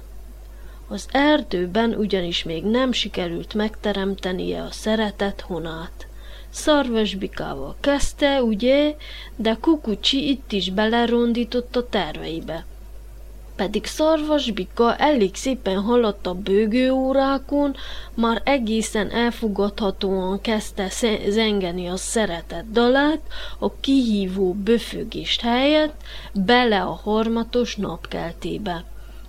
Az 0.89 1.07
erdőben 1.11 1.95
ugyanis 1.95 2.43
még 2.43 2.65
nem 2.65 2.93
sikerült 2.93 3.55
megteremtenie 3.55 4.63
a 4.63 4.71
szeretet 4.71 5.41
honát. 5.41 6.07
Szarvasbikával 6.51 7.77
kezdte, 7.81 8.43
ugye, 8.43 8.97
de 9.37 9.57
Kukucsi 9.61 10.29
itt 10.29 10.53
is 10.53 10.71
belerondított 10.71 11.77
a 11.77 11.89
terveibe. 11.89 12.65
Pedig 13.57 13.87
Szarvasbika 13.87 14.97
elég 14.97 15.35
szépen 15.35 15.81
haladt 15.81 16.27
a 16.27 16.35
bőgőórákon, 16.35 17.77
már 18.15 18.43
egészen 18.45 19.11
elfogadhatóan 19.11 20.41
kezdte 20.41 20.89
zengeni 21.29 21.89
a 21.89 21.97
szeretet 21.97 22.73
dalát, 22.73 23.21
a 23.59 23.75
kihívó 23.75 24.53
böfögést 24.53 25.41
helyett 25.41 26.03
bele 26.33 26.83
a 26.83 27.01
harmatos 27.03 27.77
napkeltébe. 27.77 28.85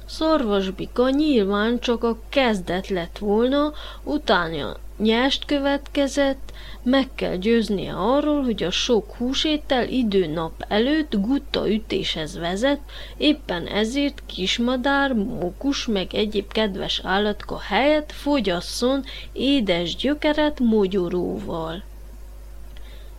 Szarvasbika 0.05 1.09
nyilván 1.09 1.79
csak 1.79 2.03
a 2.03 2.17
kezdet 2.29 2.87
lett 2.87 3.17
volna, 3.17 3.73
utána 4.03 4.75
nyest 5.01 5.45
következett, 5.45 6.51
meg 6.83 7.09
kell 7.15 7.35
győznie 7.35 7.93
arról, 7.93 8.43
hogy 8.43 8.63
a 8.63 8.71
sok 8.71 9.15
húsétel 9.15 9.87
időnap 9.87 10.65
előtt 10.67 11.15
gutta 11.21 11.71
ütéshez 11.71 12.37
vezet, 12.37 12.79
éppen 13.17 13.67
ezért 13.67 14.23
kismadár, 14.25 15.13
mókus 15.13 15.85
meg 15.85 16.13
egyéb 16.13 16.51
kedves 16.51 17.01
állatka 17.03 17.59
helyett 17.59 18.11
fogyasszon 18.11 19.03
édes 19.31 19.95
gyökeret 19.95 20.59
mogyoróval. 20.59 21.83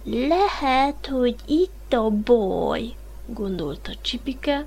Lehet, 0.05 1.07
hogy 1.07 1.35
itt 1.47 1.93
a 1.93 2.11
baj, 2.11 2.83
gondolta 3.27 3.93
Csipike, 4.01 4.67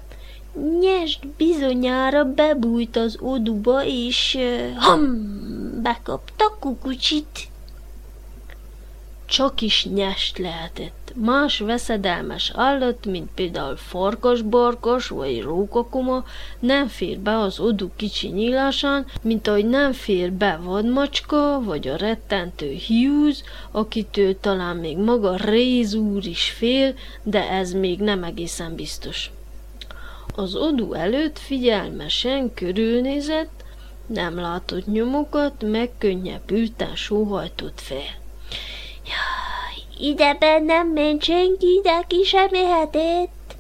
Nyest 0.79 1.27
bizonyára 1.27 2.23
bebújt 2.23 2.95
az 2.95 3.17
oduba, 3.21 3.85
és 3.85 4.37
ham, 4.75 5.01
bekapta 5.85 6.57
kukucsit. 6.59 7.47
Csak 9.25 9.61
is 9.61 9.85
nyest 9.85 10.37
lehetett. 10.37 11.13
Más 11.15 11.59
veszedelmes 11.59 12.51
állat, 12.55 13.05
mint 13.05 13.29
például 13.35 13.75
farkasbarkas 13.75 15.07
vagy 15.07 15.41
rókakoma, 15.41 16.23
nem 16.59 16.87
fér 16.87 17.19
be 17.19 17.37
az 17.39 17.59
odu 17.59 17.89
kicsi 17.95 18.27
nyílásán, 18.27 19.05
mint 19.21 19.47
ahogy 19.47 19.65
nem 19.65 19.91
fér 19.93 20.31
be 20.31 20.59
vadmacska, 20.63 21.61
vagy 21.63 21.87
a 21.87 21.95
rettentő 21.95 22.69
hiúz, 22.69 23.43
akitől 23.71 24.39
talán 24.39 24.77
még 24.77 24.97
maga 24.97 25.35
Rézúr 25.35 26.25
is 26.25 26.49
fél, 26.49 26.93
de 27.23 27.49
ez 27.49 27.71
még 27.71 27.99
nem 27.99 28.23
egészen 28.23 28.75
biztos. 28.75 29.31
Az 30.35 30.55
odú 30.55 30.93
előtt 30.93 31.39
figyelmesen 31.39 32.53
körülnézett, 32.53 33.54
nem 34.07 34.39
látott 34.39 34.85
nyomokat, 34.85 35.63
megkönnyebbülten 35.71 36.95
sóhajtott 36.95 37.81
fel. 37.81 38.23
Jaj, 39.05 40.07
ide 40.09 40.59
nem 40.59 40.87
ment 40.87 41.23
senki, 41.23 41.79
de 41.83 42.03
ki 42.07 42.23
sem 42.23 42.47
mehetett. 42.51 43.55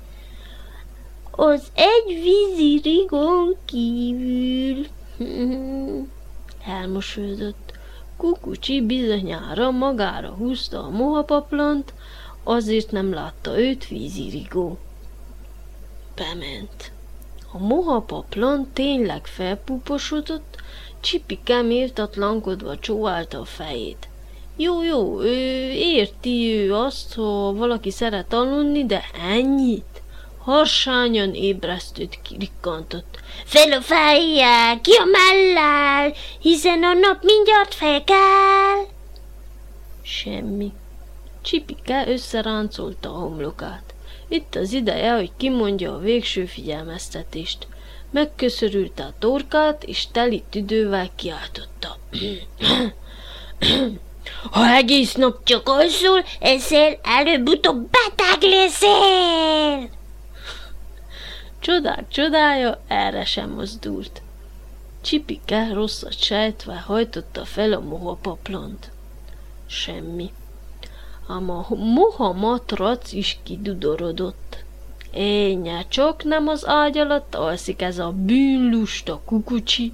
Az 1.31 1.67
egy 1.73 2.21
vízi 2.21 2.79
rigon 2.83 3.55
kívül. 3.65 4.85
Elmosődött. 6.79 7.73
Kukucsi 8.17 8.81
bizonyára 8.81 9.71
magára 9.71 10.29
húzta 10.29 10.83
a 10.83 10.89
mohapaplant, 10.89 11.93
azért 12.43 12.91
nem 12.91 13.13
látta 13.13 13.59
őt 13.59 13.87
vízirigó 13.87 14.77
bement. 16.15 16.91
A 17.55 17.57
mohapaplan 17.57 18.69
tényleg 18.73 19.25
felpuposodott, 19.25 20.57
Csipike 20.99 21.61
méltatlankodva 21.61 22.79
csóválta 22.79 23.39
a 23.39 23.45
fejét. 23.45 24.07
Jó, 24.55 24.83
jó, 24.83 25.21
ő 25.21 25.69
érti 25.71 26.53
ő 26.55 26.73
azt, 26.73 27.13
ha 27.13 27.53
valaki 27.53 27.91
szeret 27.91 28.33
aludni, 28.33 28.85
de 28.85 29.03
ennyit? 29.29 30.01
Harsányan 30.37 31.33
ébresztőt 31.33 32.19
kirikkantott. 32.21 33.19
Fel 33.45 33.71
a 33.71 33.81
fejjel, 33.81 34.81
ki 34.81 34.91
a 34.91 35.05
mellel, 35.05 36.13
hiszen 36.39 36.83
a 36.83 36.93
nap 36.93 37.23
mindjárt 37.23 37.73
felkel. 37.73 38.87
Semmi. 40.01 40.71
Csipike 41.41 42.03
összeráncolta 42.07 43.09
a 43.09 43.19
homlokát. 43.19 43.94
Itt 44.35 44.55
az 44.55 44.71
ideje, 44.71 45.13
hogy 45.13 45.31
kimondja 45.37 45.93
a 45.93 45.99
végső 45.99 46.45
figyelmeztetést. 46.45 47.67
Megköszörülte 48.11 49.03
a 49.03 49.13
torkát, 49.19 49.83
és 49.83 50.07
teli 50.11 50.43
tüdővel 50.49 51.09
kiáltotta. 51.15 51.97
Ha 54.51 54.67
egész 54.67 55.13
nap 55.13 55.43
csak 55.43 55.69
alszol, 55.69 56.23
ezzel 56.39 56.99
előbb-utóbb 57.03 57.89
beteg 57.89 58.49
leszel! 58.49 59.89
Csodák 61.59 62.07
csodája 62.07 62.81
erre 62.87 63.25
sem 63.25 63.49
mozdult. 63.49 64.21
Csipike 65.01 65.73
rosszat 65.73 66.21
sejtve 66.21 66.75
hajtotta 66.75 67.45
fel 67.45 67.73
a 67.73 67.79
mohapaplant. 67.79 68.91
Semmi 69.67 70.31
ám 71.27 71.49
a 71.49 71.65
moha 71.69 72.33
matrac 72.33 73.11
is 73.11 73.39
kidudorodott. 73.43 74.63
Énye, 75.13 75.85
csak 75.87 76.23
nem 76.23 76.47
az 76.47 76.67
ágy 76.67 76.97
alatt 76.97 77.35
alszik 77.35 77.81
ez 77.81 77.99
a 77.99 78.11
bűnlusta 78.11 79.21
kukucsi. 79.25 79.93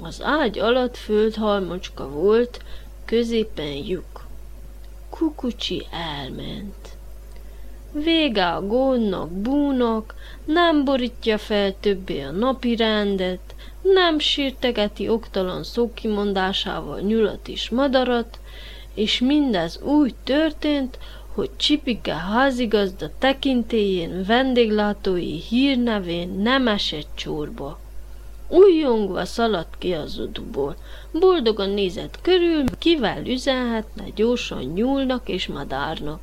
Az 0.00 0.22
ágy 0.22 0.58
alatt 0.58 0.96
földhalmocska 0.96 2.08
volt, 2.08 2.62
középen 3.04 3.72
lyuk. 3.72 4.26
Kukucsi 5.10 5.86
elment. 5.90 6.96
Vége 7.92 8.46
a 8.46 8.66
gondnak, 8.66 9.30
búnak, 9.30 10.14
nem 10.44 10.84
borítja 10.84 11.38
fel 11.38 11.74
többé 11.80 12.20
a 12.20 12.30
napi 12.30 12.76
rendet, 12.76 13.54
nem 13.82 14.18
sírtegeti 14.18 15.08
oktalan 15.08 15.64
szókimondásával 15.64 17.00
nyulat 17.00 17.48
és 17.48 17.70
madarat, 17.70 18.38
és 18.98 19.20
mindez 19.20 19.80
úgy 19.82 20.14
történt, 20.24 20.98
hogy 21.34 21.50
Csipike 21.56 22.14
házigazda 22.14 23.10
tekintélyén 23.18 24.24
vendéglátói 24.26 25.40
hírnevén 25.40 26.28
nem 26.28 26.68
esett 26.68 27.08
csorba. 27.14 27.78
Újjongva 28.48 29.24
szaladt 29.24 29.74
ki 29.78 29.92
az 29.92 30.18
oduból. 30.18 30.76
Boldogan 31.12 31.70
nézett 31.70 32.18
körül, 32.22 32.64
kivel 32.78 33.26
üzenhetne 33.26 34.04
gyorsan 34.14 34.62
nyúlnak 34.62 35.28
és 35.28 35.46
madárnak. 35.46 36.20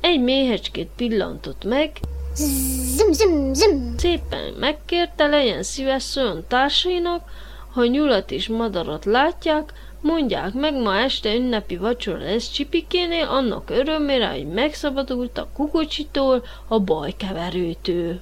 Egy 0.00 0.20
méhecskét 0.20 0.88
pillantott 0.96 1.64
meg, 1.64 1.90
zim, 2.34 3.12
zim, 3.12 3.54
zim. 3.54 3.94
szépen 3.96 4.52
megkérte, 4.58 5.26
legyen 5.26 5.62
szíves 5.62 6.16
olyan 6.16 6.44
társainak, 6.48 7.30
ha 7.72 7.86
nyulat 7.86 8.30
és 8.30 8.48
madarat 8.48 9.04
látják, 9.04 9.72
Mondják 10.06 10.52
meg, 10.52 10.74
ma 10.74 10.96
este 10.96 11.34
ünnepi 11.34 11.76
vacsora 11.76 12.18
lesz 12.18 12.50
Csipikénél, 12.50 13.26
annak 13.26 13.70
örömére, 13.70 14.28
hogy 14.28 14.46
megszabadult 14.46 15.38
a 15.38 15.48
kukocsitól, 15.52 16.44
a 16.68 16.80
bajkeverőtől. 16.80 18.20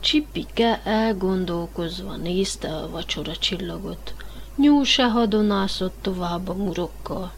Csipike 0.00 0.80
elgondolkozva 0.84 2.16
nézte 2.16 2.76
a 2.76 2.90
vacsora 2.90 3.36
csillagot. 3.36 4.14
Nyúl 4.56 4.84
se 4.84 5.04
hadonászott 5.08 5.94
tovább 6.00 6.48
a 6.48 6.54
murokkal. 6.54 7.32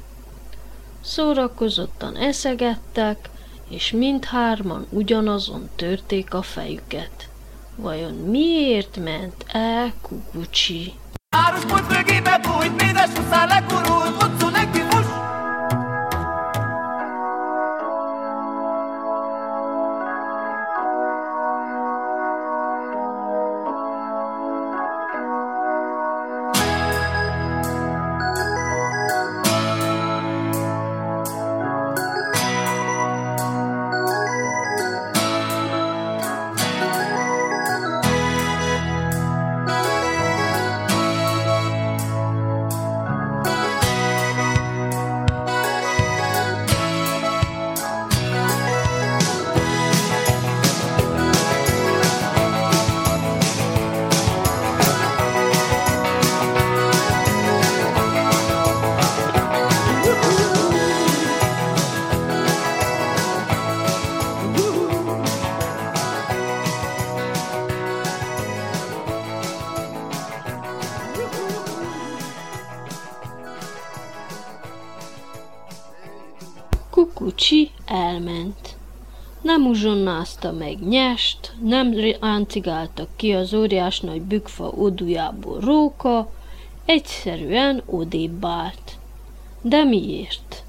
Szórakozottan 1.00 2.16
eszegettek, 2.16 3.30
és 3.72 3.90
mindhárman 3.90 4.86
ugyanazon 4.90 5.68
törték 5.76 6.34
a 6.34 6.42
fejüket. 6.42 7.28
Vajon 7.76 8.14
miért 8.14 8.96
ment 8.96 9.44
el 9.46 9.92
Kukucsi? 10.00 10.92
Áros 11.36 11.64
pultfőgébe 11.64 12.40
bújt, 12.42 12.82
uzsonnázta 79.72 80.52
meg 80.52 80.88
nyest, 80.88 81.52
nem 81.62 81.94
ráncigáltak 82.20 83.08
ki 83.16 83.32
az 83.32 83.54
óriás 83.54 84.00
nagy 84.00 84.20
bükfa 84.20 84.68
odujából 84.68 85.60
róka, 85.60 86.30
egyszerűen 86.84 87.82
odébb 87.86 88.44
állt. 88.44 88.98
De 89.62 89.84
miért? 89.84 90.64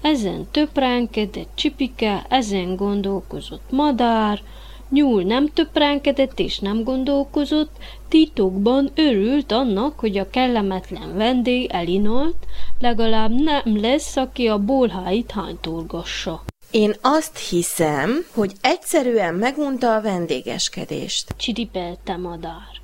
Ezen 0.00 0.46
töpránkedett 0.50 1.48
csipike, 1.54 2.26
ezen 2.28 2.76
gondolkozott 2.76 3.70
madár, 3.70 4.40
nyúl 4.88 5.22
nem 5.22 5.46
töpránkedett 5.46 6.38
és 6.38 6.58
nem 6.58 6.82
gondolkozott, 6.82 7.76
titokban 8.08 8.90
örült 8.94 9.52
annak, 9.52 9.98
hogy 9.98 10.18
a 10.18 10.30
kellemetlen 10.30 11.16
vendég 11.16 11.70
elinolt, 11.70 12.46
legalább 12.80 13.30
nem 13.30 13.80
lesz, 13.80 14.16
aki 14.16 14.46
a 14.46 14.58
bolháit 14.58 15.30
hánytorgassa. 15.30 16.42
Én 16.74 16.94
azt 17.00 17.38
hiszem, 17.38 18.26
hogy 18.34 18.52
egyszerűen 18.60 19.34
megunta 19.34 19.94
a 19.94 20.00
vendégeskedést. 20.00 21.34
Csiripelte 21.36 22.16
madár. 22.16 22.80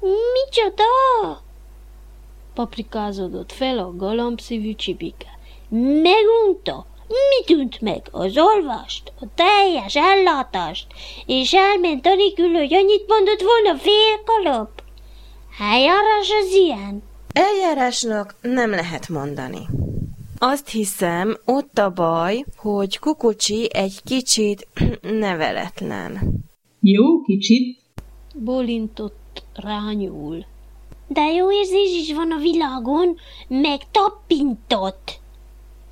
Micsoda? 0.00 1.42
Paprikázódott 2.54 3.52
fel 3.52 3.78
a 3.78 3.96
galambszívű 3.96 4.74
csipike. 4.74 5.38
Megunta? 6.02 6.86
Mi 7.08 7.44
tűnt 7.46 7.80
meg? 7.80 8.08
Az 8.10 8.32
alvást, 8.36 9.12
a 9.20 9.24
teljes 9.34 9.96
ellátást, 9.96 10.86
és 11.26 11.52
elment 11.52 12.06
anélkül, 12.06 12.52
hogy 12.52 12.74
annyit 12.74 13.04
mondott 13.08 13.42
volna 13.42 13.78
félkalap? 13.78 14.82
Eljárás 15.58 16.30
az 16.42 16.52
ilyen? 16.52 17.02
Eljárásnak 17.32 18.34
nem 18.40 18.70
lehet 18.70 19.08
mondani. 19.08 19.68
Azt 20.42 20.68
hiszem, 20.68 21.36
ott 21.44 21.78
a 21.78 21.92
baj, 21.92 22.44
hogy 22.56 22.98
Kukucsi 22.98 23.68
egy 23.72 24.02
kicsit 24.04 24.68
neveletlen. 25.26 26.18
Jó 26.80 27.20
kicsit. 27.22 27.78
Bólintott 28.34 29.42
rányúl. 29.54 30.44
De 31.08 31.20
jó 31.20 31.52
érzés 31.52 31.96
is 32.00 32.14
van 32.14 32.32
a 32.32 32.38
világon, 32.38 33.16
meg 33.48 33.90
tappintott. 33.90 35.20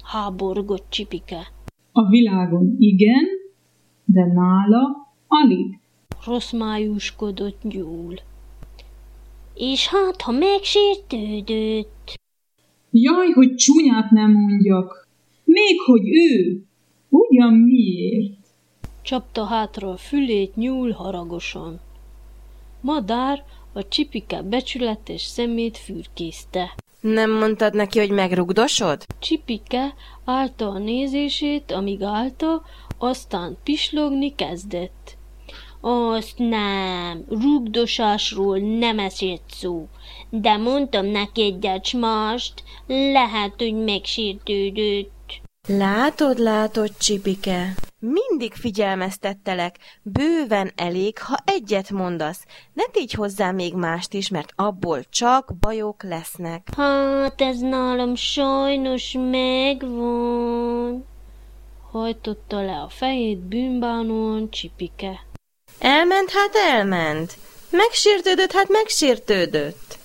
Háborgott 0.03 0.87
csipike. 0.89 1.47
A 1.93 2.09
világon 2.09 2.77
igen, 2.79 3.25
de 4.05 4.25
nála 4.27 5.13
alig. 5.27 5.79
Rossz 6.27 6.53
májúskodott 6.53 7.63
nyúl. 7.63 8.15
És 9.55 9.89
hát, 9.89 10.21
ha 10.21 10.33
megsértődött. 10.33 12.19
Jaj, 12.91 13.31
hogy 13.31 13.55
csúnyát 13.55 14.11
nem 14.11 14.33
mondjak. 14.33 15.09
Még 15.45 15.81
hogy 15.85 16.03
ő. 16.09 16.63
Ugyan 17.09 17.55
miért? 17.55 18.33
Csapta 19.03 19.45
hátra 19.45 19.91
a 19.91 19.97
fülét 19.97 20.57
nyúl 20.57 20.91
haragosan. 20.91 21.81
Madár 22.81 23.45
a 23.73 23.89
csipike 23.89 24.43
becsületes 24.43 25.23
szemét 25.23 25.77
fürkészte. 25.77 26.75
Nem 27.01 27.31
mondtad 27.31 27.75
neki, 27.75 27.99
hogy 27.99 28.11
megrugdosod? 28.11 29.05
Csipike 29.19 29.95
állta 30.25 30.69
a 30.69 30.79
nézését, 30.79 31.73
amíg 31.73 32.03
állta, 32.03 32.63
aztán 32.99 33.57
pislogni 33.65 34.35
kezdett. 34.35 35.18
Azt 35.81 36.39
nem, 36.39 37.25
rugdosásról 37.29 38.59
nem 38.59 38.99
esett 38.99 39.51
szó, 39.51 39.89
de 40.31 40.57
mondtam 40.57 41.07
neki 41.07 41.43
egyet 41.43 41.93
mást, 41.93 42.63
lehet, 42.87 43.53
hogy 43.57 43.75
megsértődött. 43.75 45.41
Látod, 45.69 46.39
látod, 46.39 46.97
Csipike? 46.99 47.75
Mindig 48.01 48.53
figyelmeztettelek, 48.53 49.77
bőven 50.03 50.73
elég, 50.77 51.19
ha 51.19 51.37
egyet 51.45 51.91
mondasz. 51.91 52.45
Ne 52.73 52.85
tégy 52.85 53.13
hozzá 53.13 53.51
még 53.51 53.75
mást 53.75 54.13
is, 54.13 54.29
mert 54.29 54.53
abból 54.57 55.05
csak 55.11 55.53
bajok 55.61 56.03
lesznek. 56.03 56.69
Hát 56.77 57.41
ez 57.41 57.59
nálam 57.59 58.15
sajnos 58.15 59.17
megvan. 59.31 61.05
Hajtotta 61.91 62.61
le 62.61 62.81
a 62.81 62.89
fejét 62.89 63.39
bűnbánóan 63.39 64.51
Csipike. 64.51 65.27
Elment, 65.79 66.31
hát 66.31 66.55
elment. 66.55 67.37
Megsértődött, 67.71 68.53
hát 68.53 68.69
megsértődött. 68.69 69.99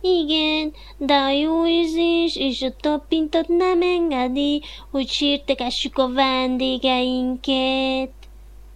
Igen, 0.00 0.72
de 0.96 1.14
a 1.14 1.30
jó 1.30 1.66
érzés 1.66 2.36
és 2.36 2.62
a 2.62 2.74
tapintat 2.80 3.48
nem 3.48 3.82
engedi, 3.82 4.62
hogy 4.90 5.08
sértegessük 5.08 5.98
a 5.98 6.12
vendégeinket. 6.12 8.10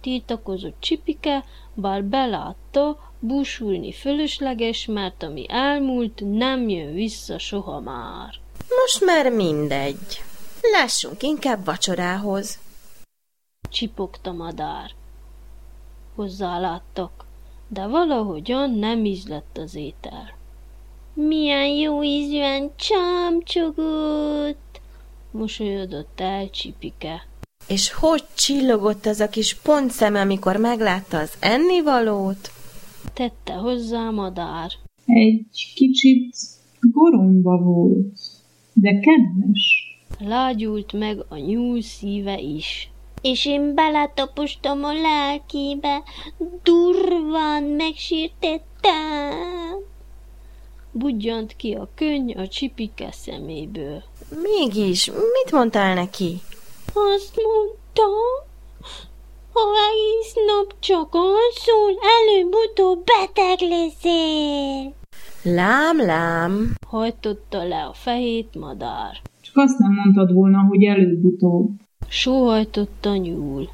Tiltakozott 0.01 0.75
Csipike, 0.79 1.43
bár 1.73 2.03
belátta, 2.03 3.11
búsulni 3.19 3.91
fölösleges, 3.91 4.85
mert 4.85 5.23
ami 5.23 5.45
elmúlt, 5.49 6.21
nem 6.31 6.69
jön 6.69 6.93
vissza 6.93 7.39
soha 7.39 7.79
már. 7.79 8.39
Most 8.81 9.05
már 9.05 9.31
mindegy. 9.31 10.21
Lássunk 10.71 11.23
inkább 11.23 11.65
vacsorához. 11.65 12.59
Csipogta 13.69 14.31
madár. 14.31 14.91
Hozzáláttak. 16.15 17.25
de 17.67 17.87
valahogyan 17.87 18.71
nem 18.71 19.05
ízlett 19.05 19.57
az 19.57 19.75
étel. 19.75 20.33
Milyen 21.13 21.67
jó 21.67 22.03
ízűen 22.03 22.71
csámcsogott, 22.75 24.81
mosolyodott 25.31 26.19
el 26.19 26.49
Csipike. 26.49 27.27
És 27.67 27.91
hogy 27.91 28.23
csillogott 28.35 29.05
az 29.05 29.19
a 29.19 29.29
kis 29.29 29.55
pontszeme, 29.55 30.21
amikor 30.21 30.57
meglátta 30.57 31.17
az 31.17 31.33
ennivalót? 31.39 32.51
Tette 33.13 33.53
hozzá 33.53 34.09
madár. 34.09 34.71
Egy 35.05 35.71
kicsit 35.75 36.35
goromba 36.79 37.57
volt, 37.57 38.17
de 38.73 38.99
kedves. 38.99 39.83
Lágyult 40.19 40.93
meg 40.93 41.25
a 41.29 41.37
nyúl 41.37 41.81
szíve 41.81 42.39
is. 42.39 42.89
És 43.31 43.45
én 43.45 43.75
beletapostam 43.75 44.83
a 44.83 44.93
lelkébe, 44.93 46.03
durván 46.63 47.63
megsértettem. 47.63 48.73
Budjant 50.91 51.55
ki 51.55 51.73
a 51.73 51.89
könny 51.95 52.31
a 52.31 52.47
csipike 52.47 53.11
szeméből. 53.11 54.03
Mégis, 54.41 55.11
mit 55.11 55.51
mondtál 55.51 55.93
neki? 55.93 56.41
Azt 56.93 57.35
mondtam, 57.35 58.13
ha 59.53 59.61
egész 59.89 60.33
nap 60.47 60.79
csak 60.79 61.09
alszol, 61.11 61.99
előbb-utóbb 62.19 63.03
beteg 63.03 63.69
leszel. 63.69 64.93
Lám, 65.43 66.05
lám. 66.05 66.75
Hajtotta 66.87 67.63
le 67.63 67.83
a 67.85 67.93
fejét 67.93 68.55
madár. 68.55 69.21
Csak 69.41 69.57
azt 69.57 69.77
nem 69.77 69.91
mondtad 69.91 70.33
volna, 70.33 70.65
hogy 70.69 70.83
előbb-utóbb. 70.83 71.83
Sóhajtotta 72.07 73.15
nyúl. 73.15 73.69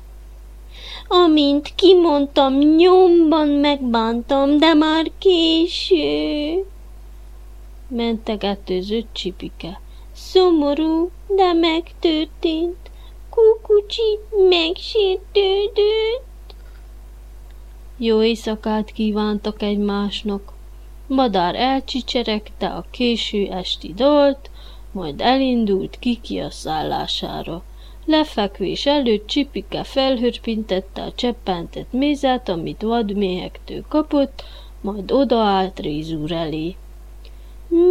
Amint 1.08 1.76
kimondtam, 1.76 2.58
nyomban 2.58 3.48
megbántam, 3.48 4.58
de 4.58 4.74
már 4.74 5.12
késő. 5.18 6.66
Mentegetőzött 7.88 9.08
csipike. 9.12 9.82
Szomorú, 10.14 11.10
de 11.28 11.54
megtörtént. 11.54 12.90
Kukucsi 13.30 14.20
megsértődött. 14.50 16.30
Jó 17.98 18.24
éjszakát 18.24 18.92
kívántak 18.92 19.62
egymásnak. 19.62 20.54
Madár 21.08 21.56
elcsicseregte 21.56 22.68
a 22.68 22.86
késő 22.92 23.48
esti 23.52 23.94
dalt, 23.94 24.50
majd 24.92 25.22
elindult 25.22 26.00
kiki 26.00 26.40
a 26.40 26.50
szállására. 26.50 27.64
Lefekvés 28.06 28.86
előtt 28.86 29.28
Csipike 29.28 29.84
felhörpintette 29.84 31.02
a 31.02 31.12
cseppentett 31.12 31.92
mézet, 31.92 32.50
amit 32.50 32.82
vadméhektől 32.82 33.84
kapott, 33.88 34.44
majd 34.82 35.12
odaállt 35.12 35.80
Rézúr 35.80 36.32
elé. 36.32 36.76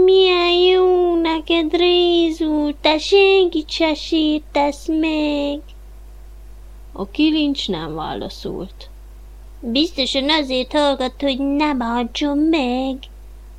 Milyen 0.05 0.53
jó 0.53 1.20
neked, 1.20 1.73
Rézúr, 1.73 2.75
te 2.81 2.99
senkit 2.99 3.70
se 3.70 3.94
sírtesz 3.94 4.87
meg. 4.87 5.61
A 6.92 7.07
kilincs 7.07 7.68
nem 7.68 7.94
válaszolt. 7.94 8.90
Biztosan 9.61 10.31
azért 10.31 10.73
hallgat, 10.73 11.20
hogy 11.20 11.38
ne 11.38 11.75
bántson 11.75 12.38
meg, 12.38 12.99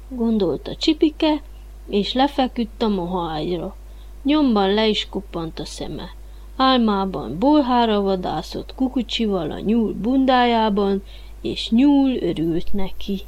gondolta 0.10 0.76
Csipike, 0.76 1.42
és 1.90 2.14
lefeküdt 2.14 2.82
a 2.82 2.88
mohágyra. 2.88 3.76
Nyomban 4.24 4.74
le 4.74 4.88
is 4.88 5.10
kuppant 5.10 5.60
a 5.60 5.66
szeme. 5.66 6.20
Álmában 6.58 7.40
bolhára 7.40 8.02
vadászott 8.02 8.76
kukucsival 8.76 9.52
a 9.52 9.60
nyúl 9.60 9.94
bundájában, 9.94 11.04
és 11.42 11.70
nyúl 11.70 12.16
örült 12.22 12.74
neki. 12.74 13.22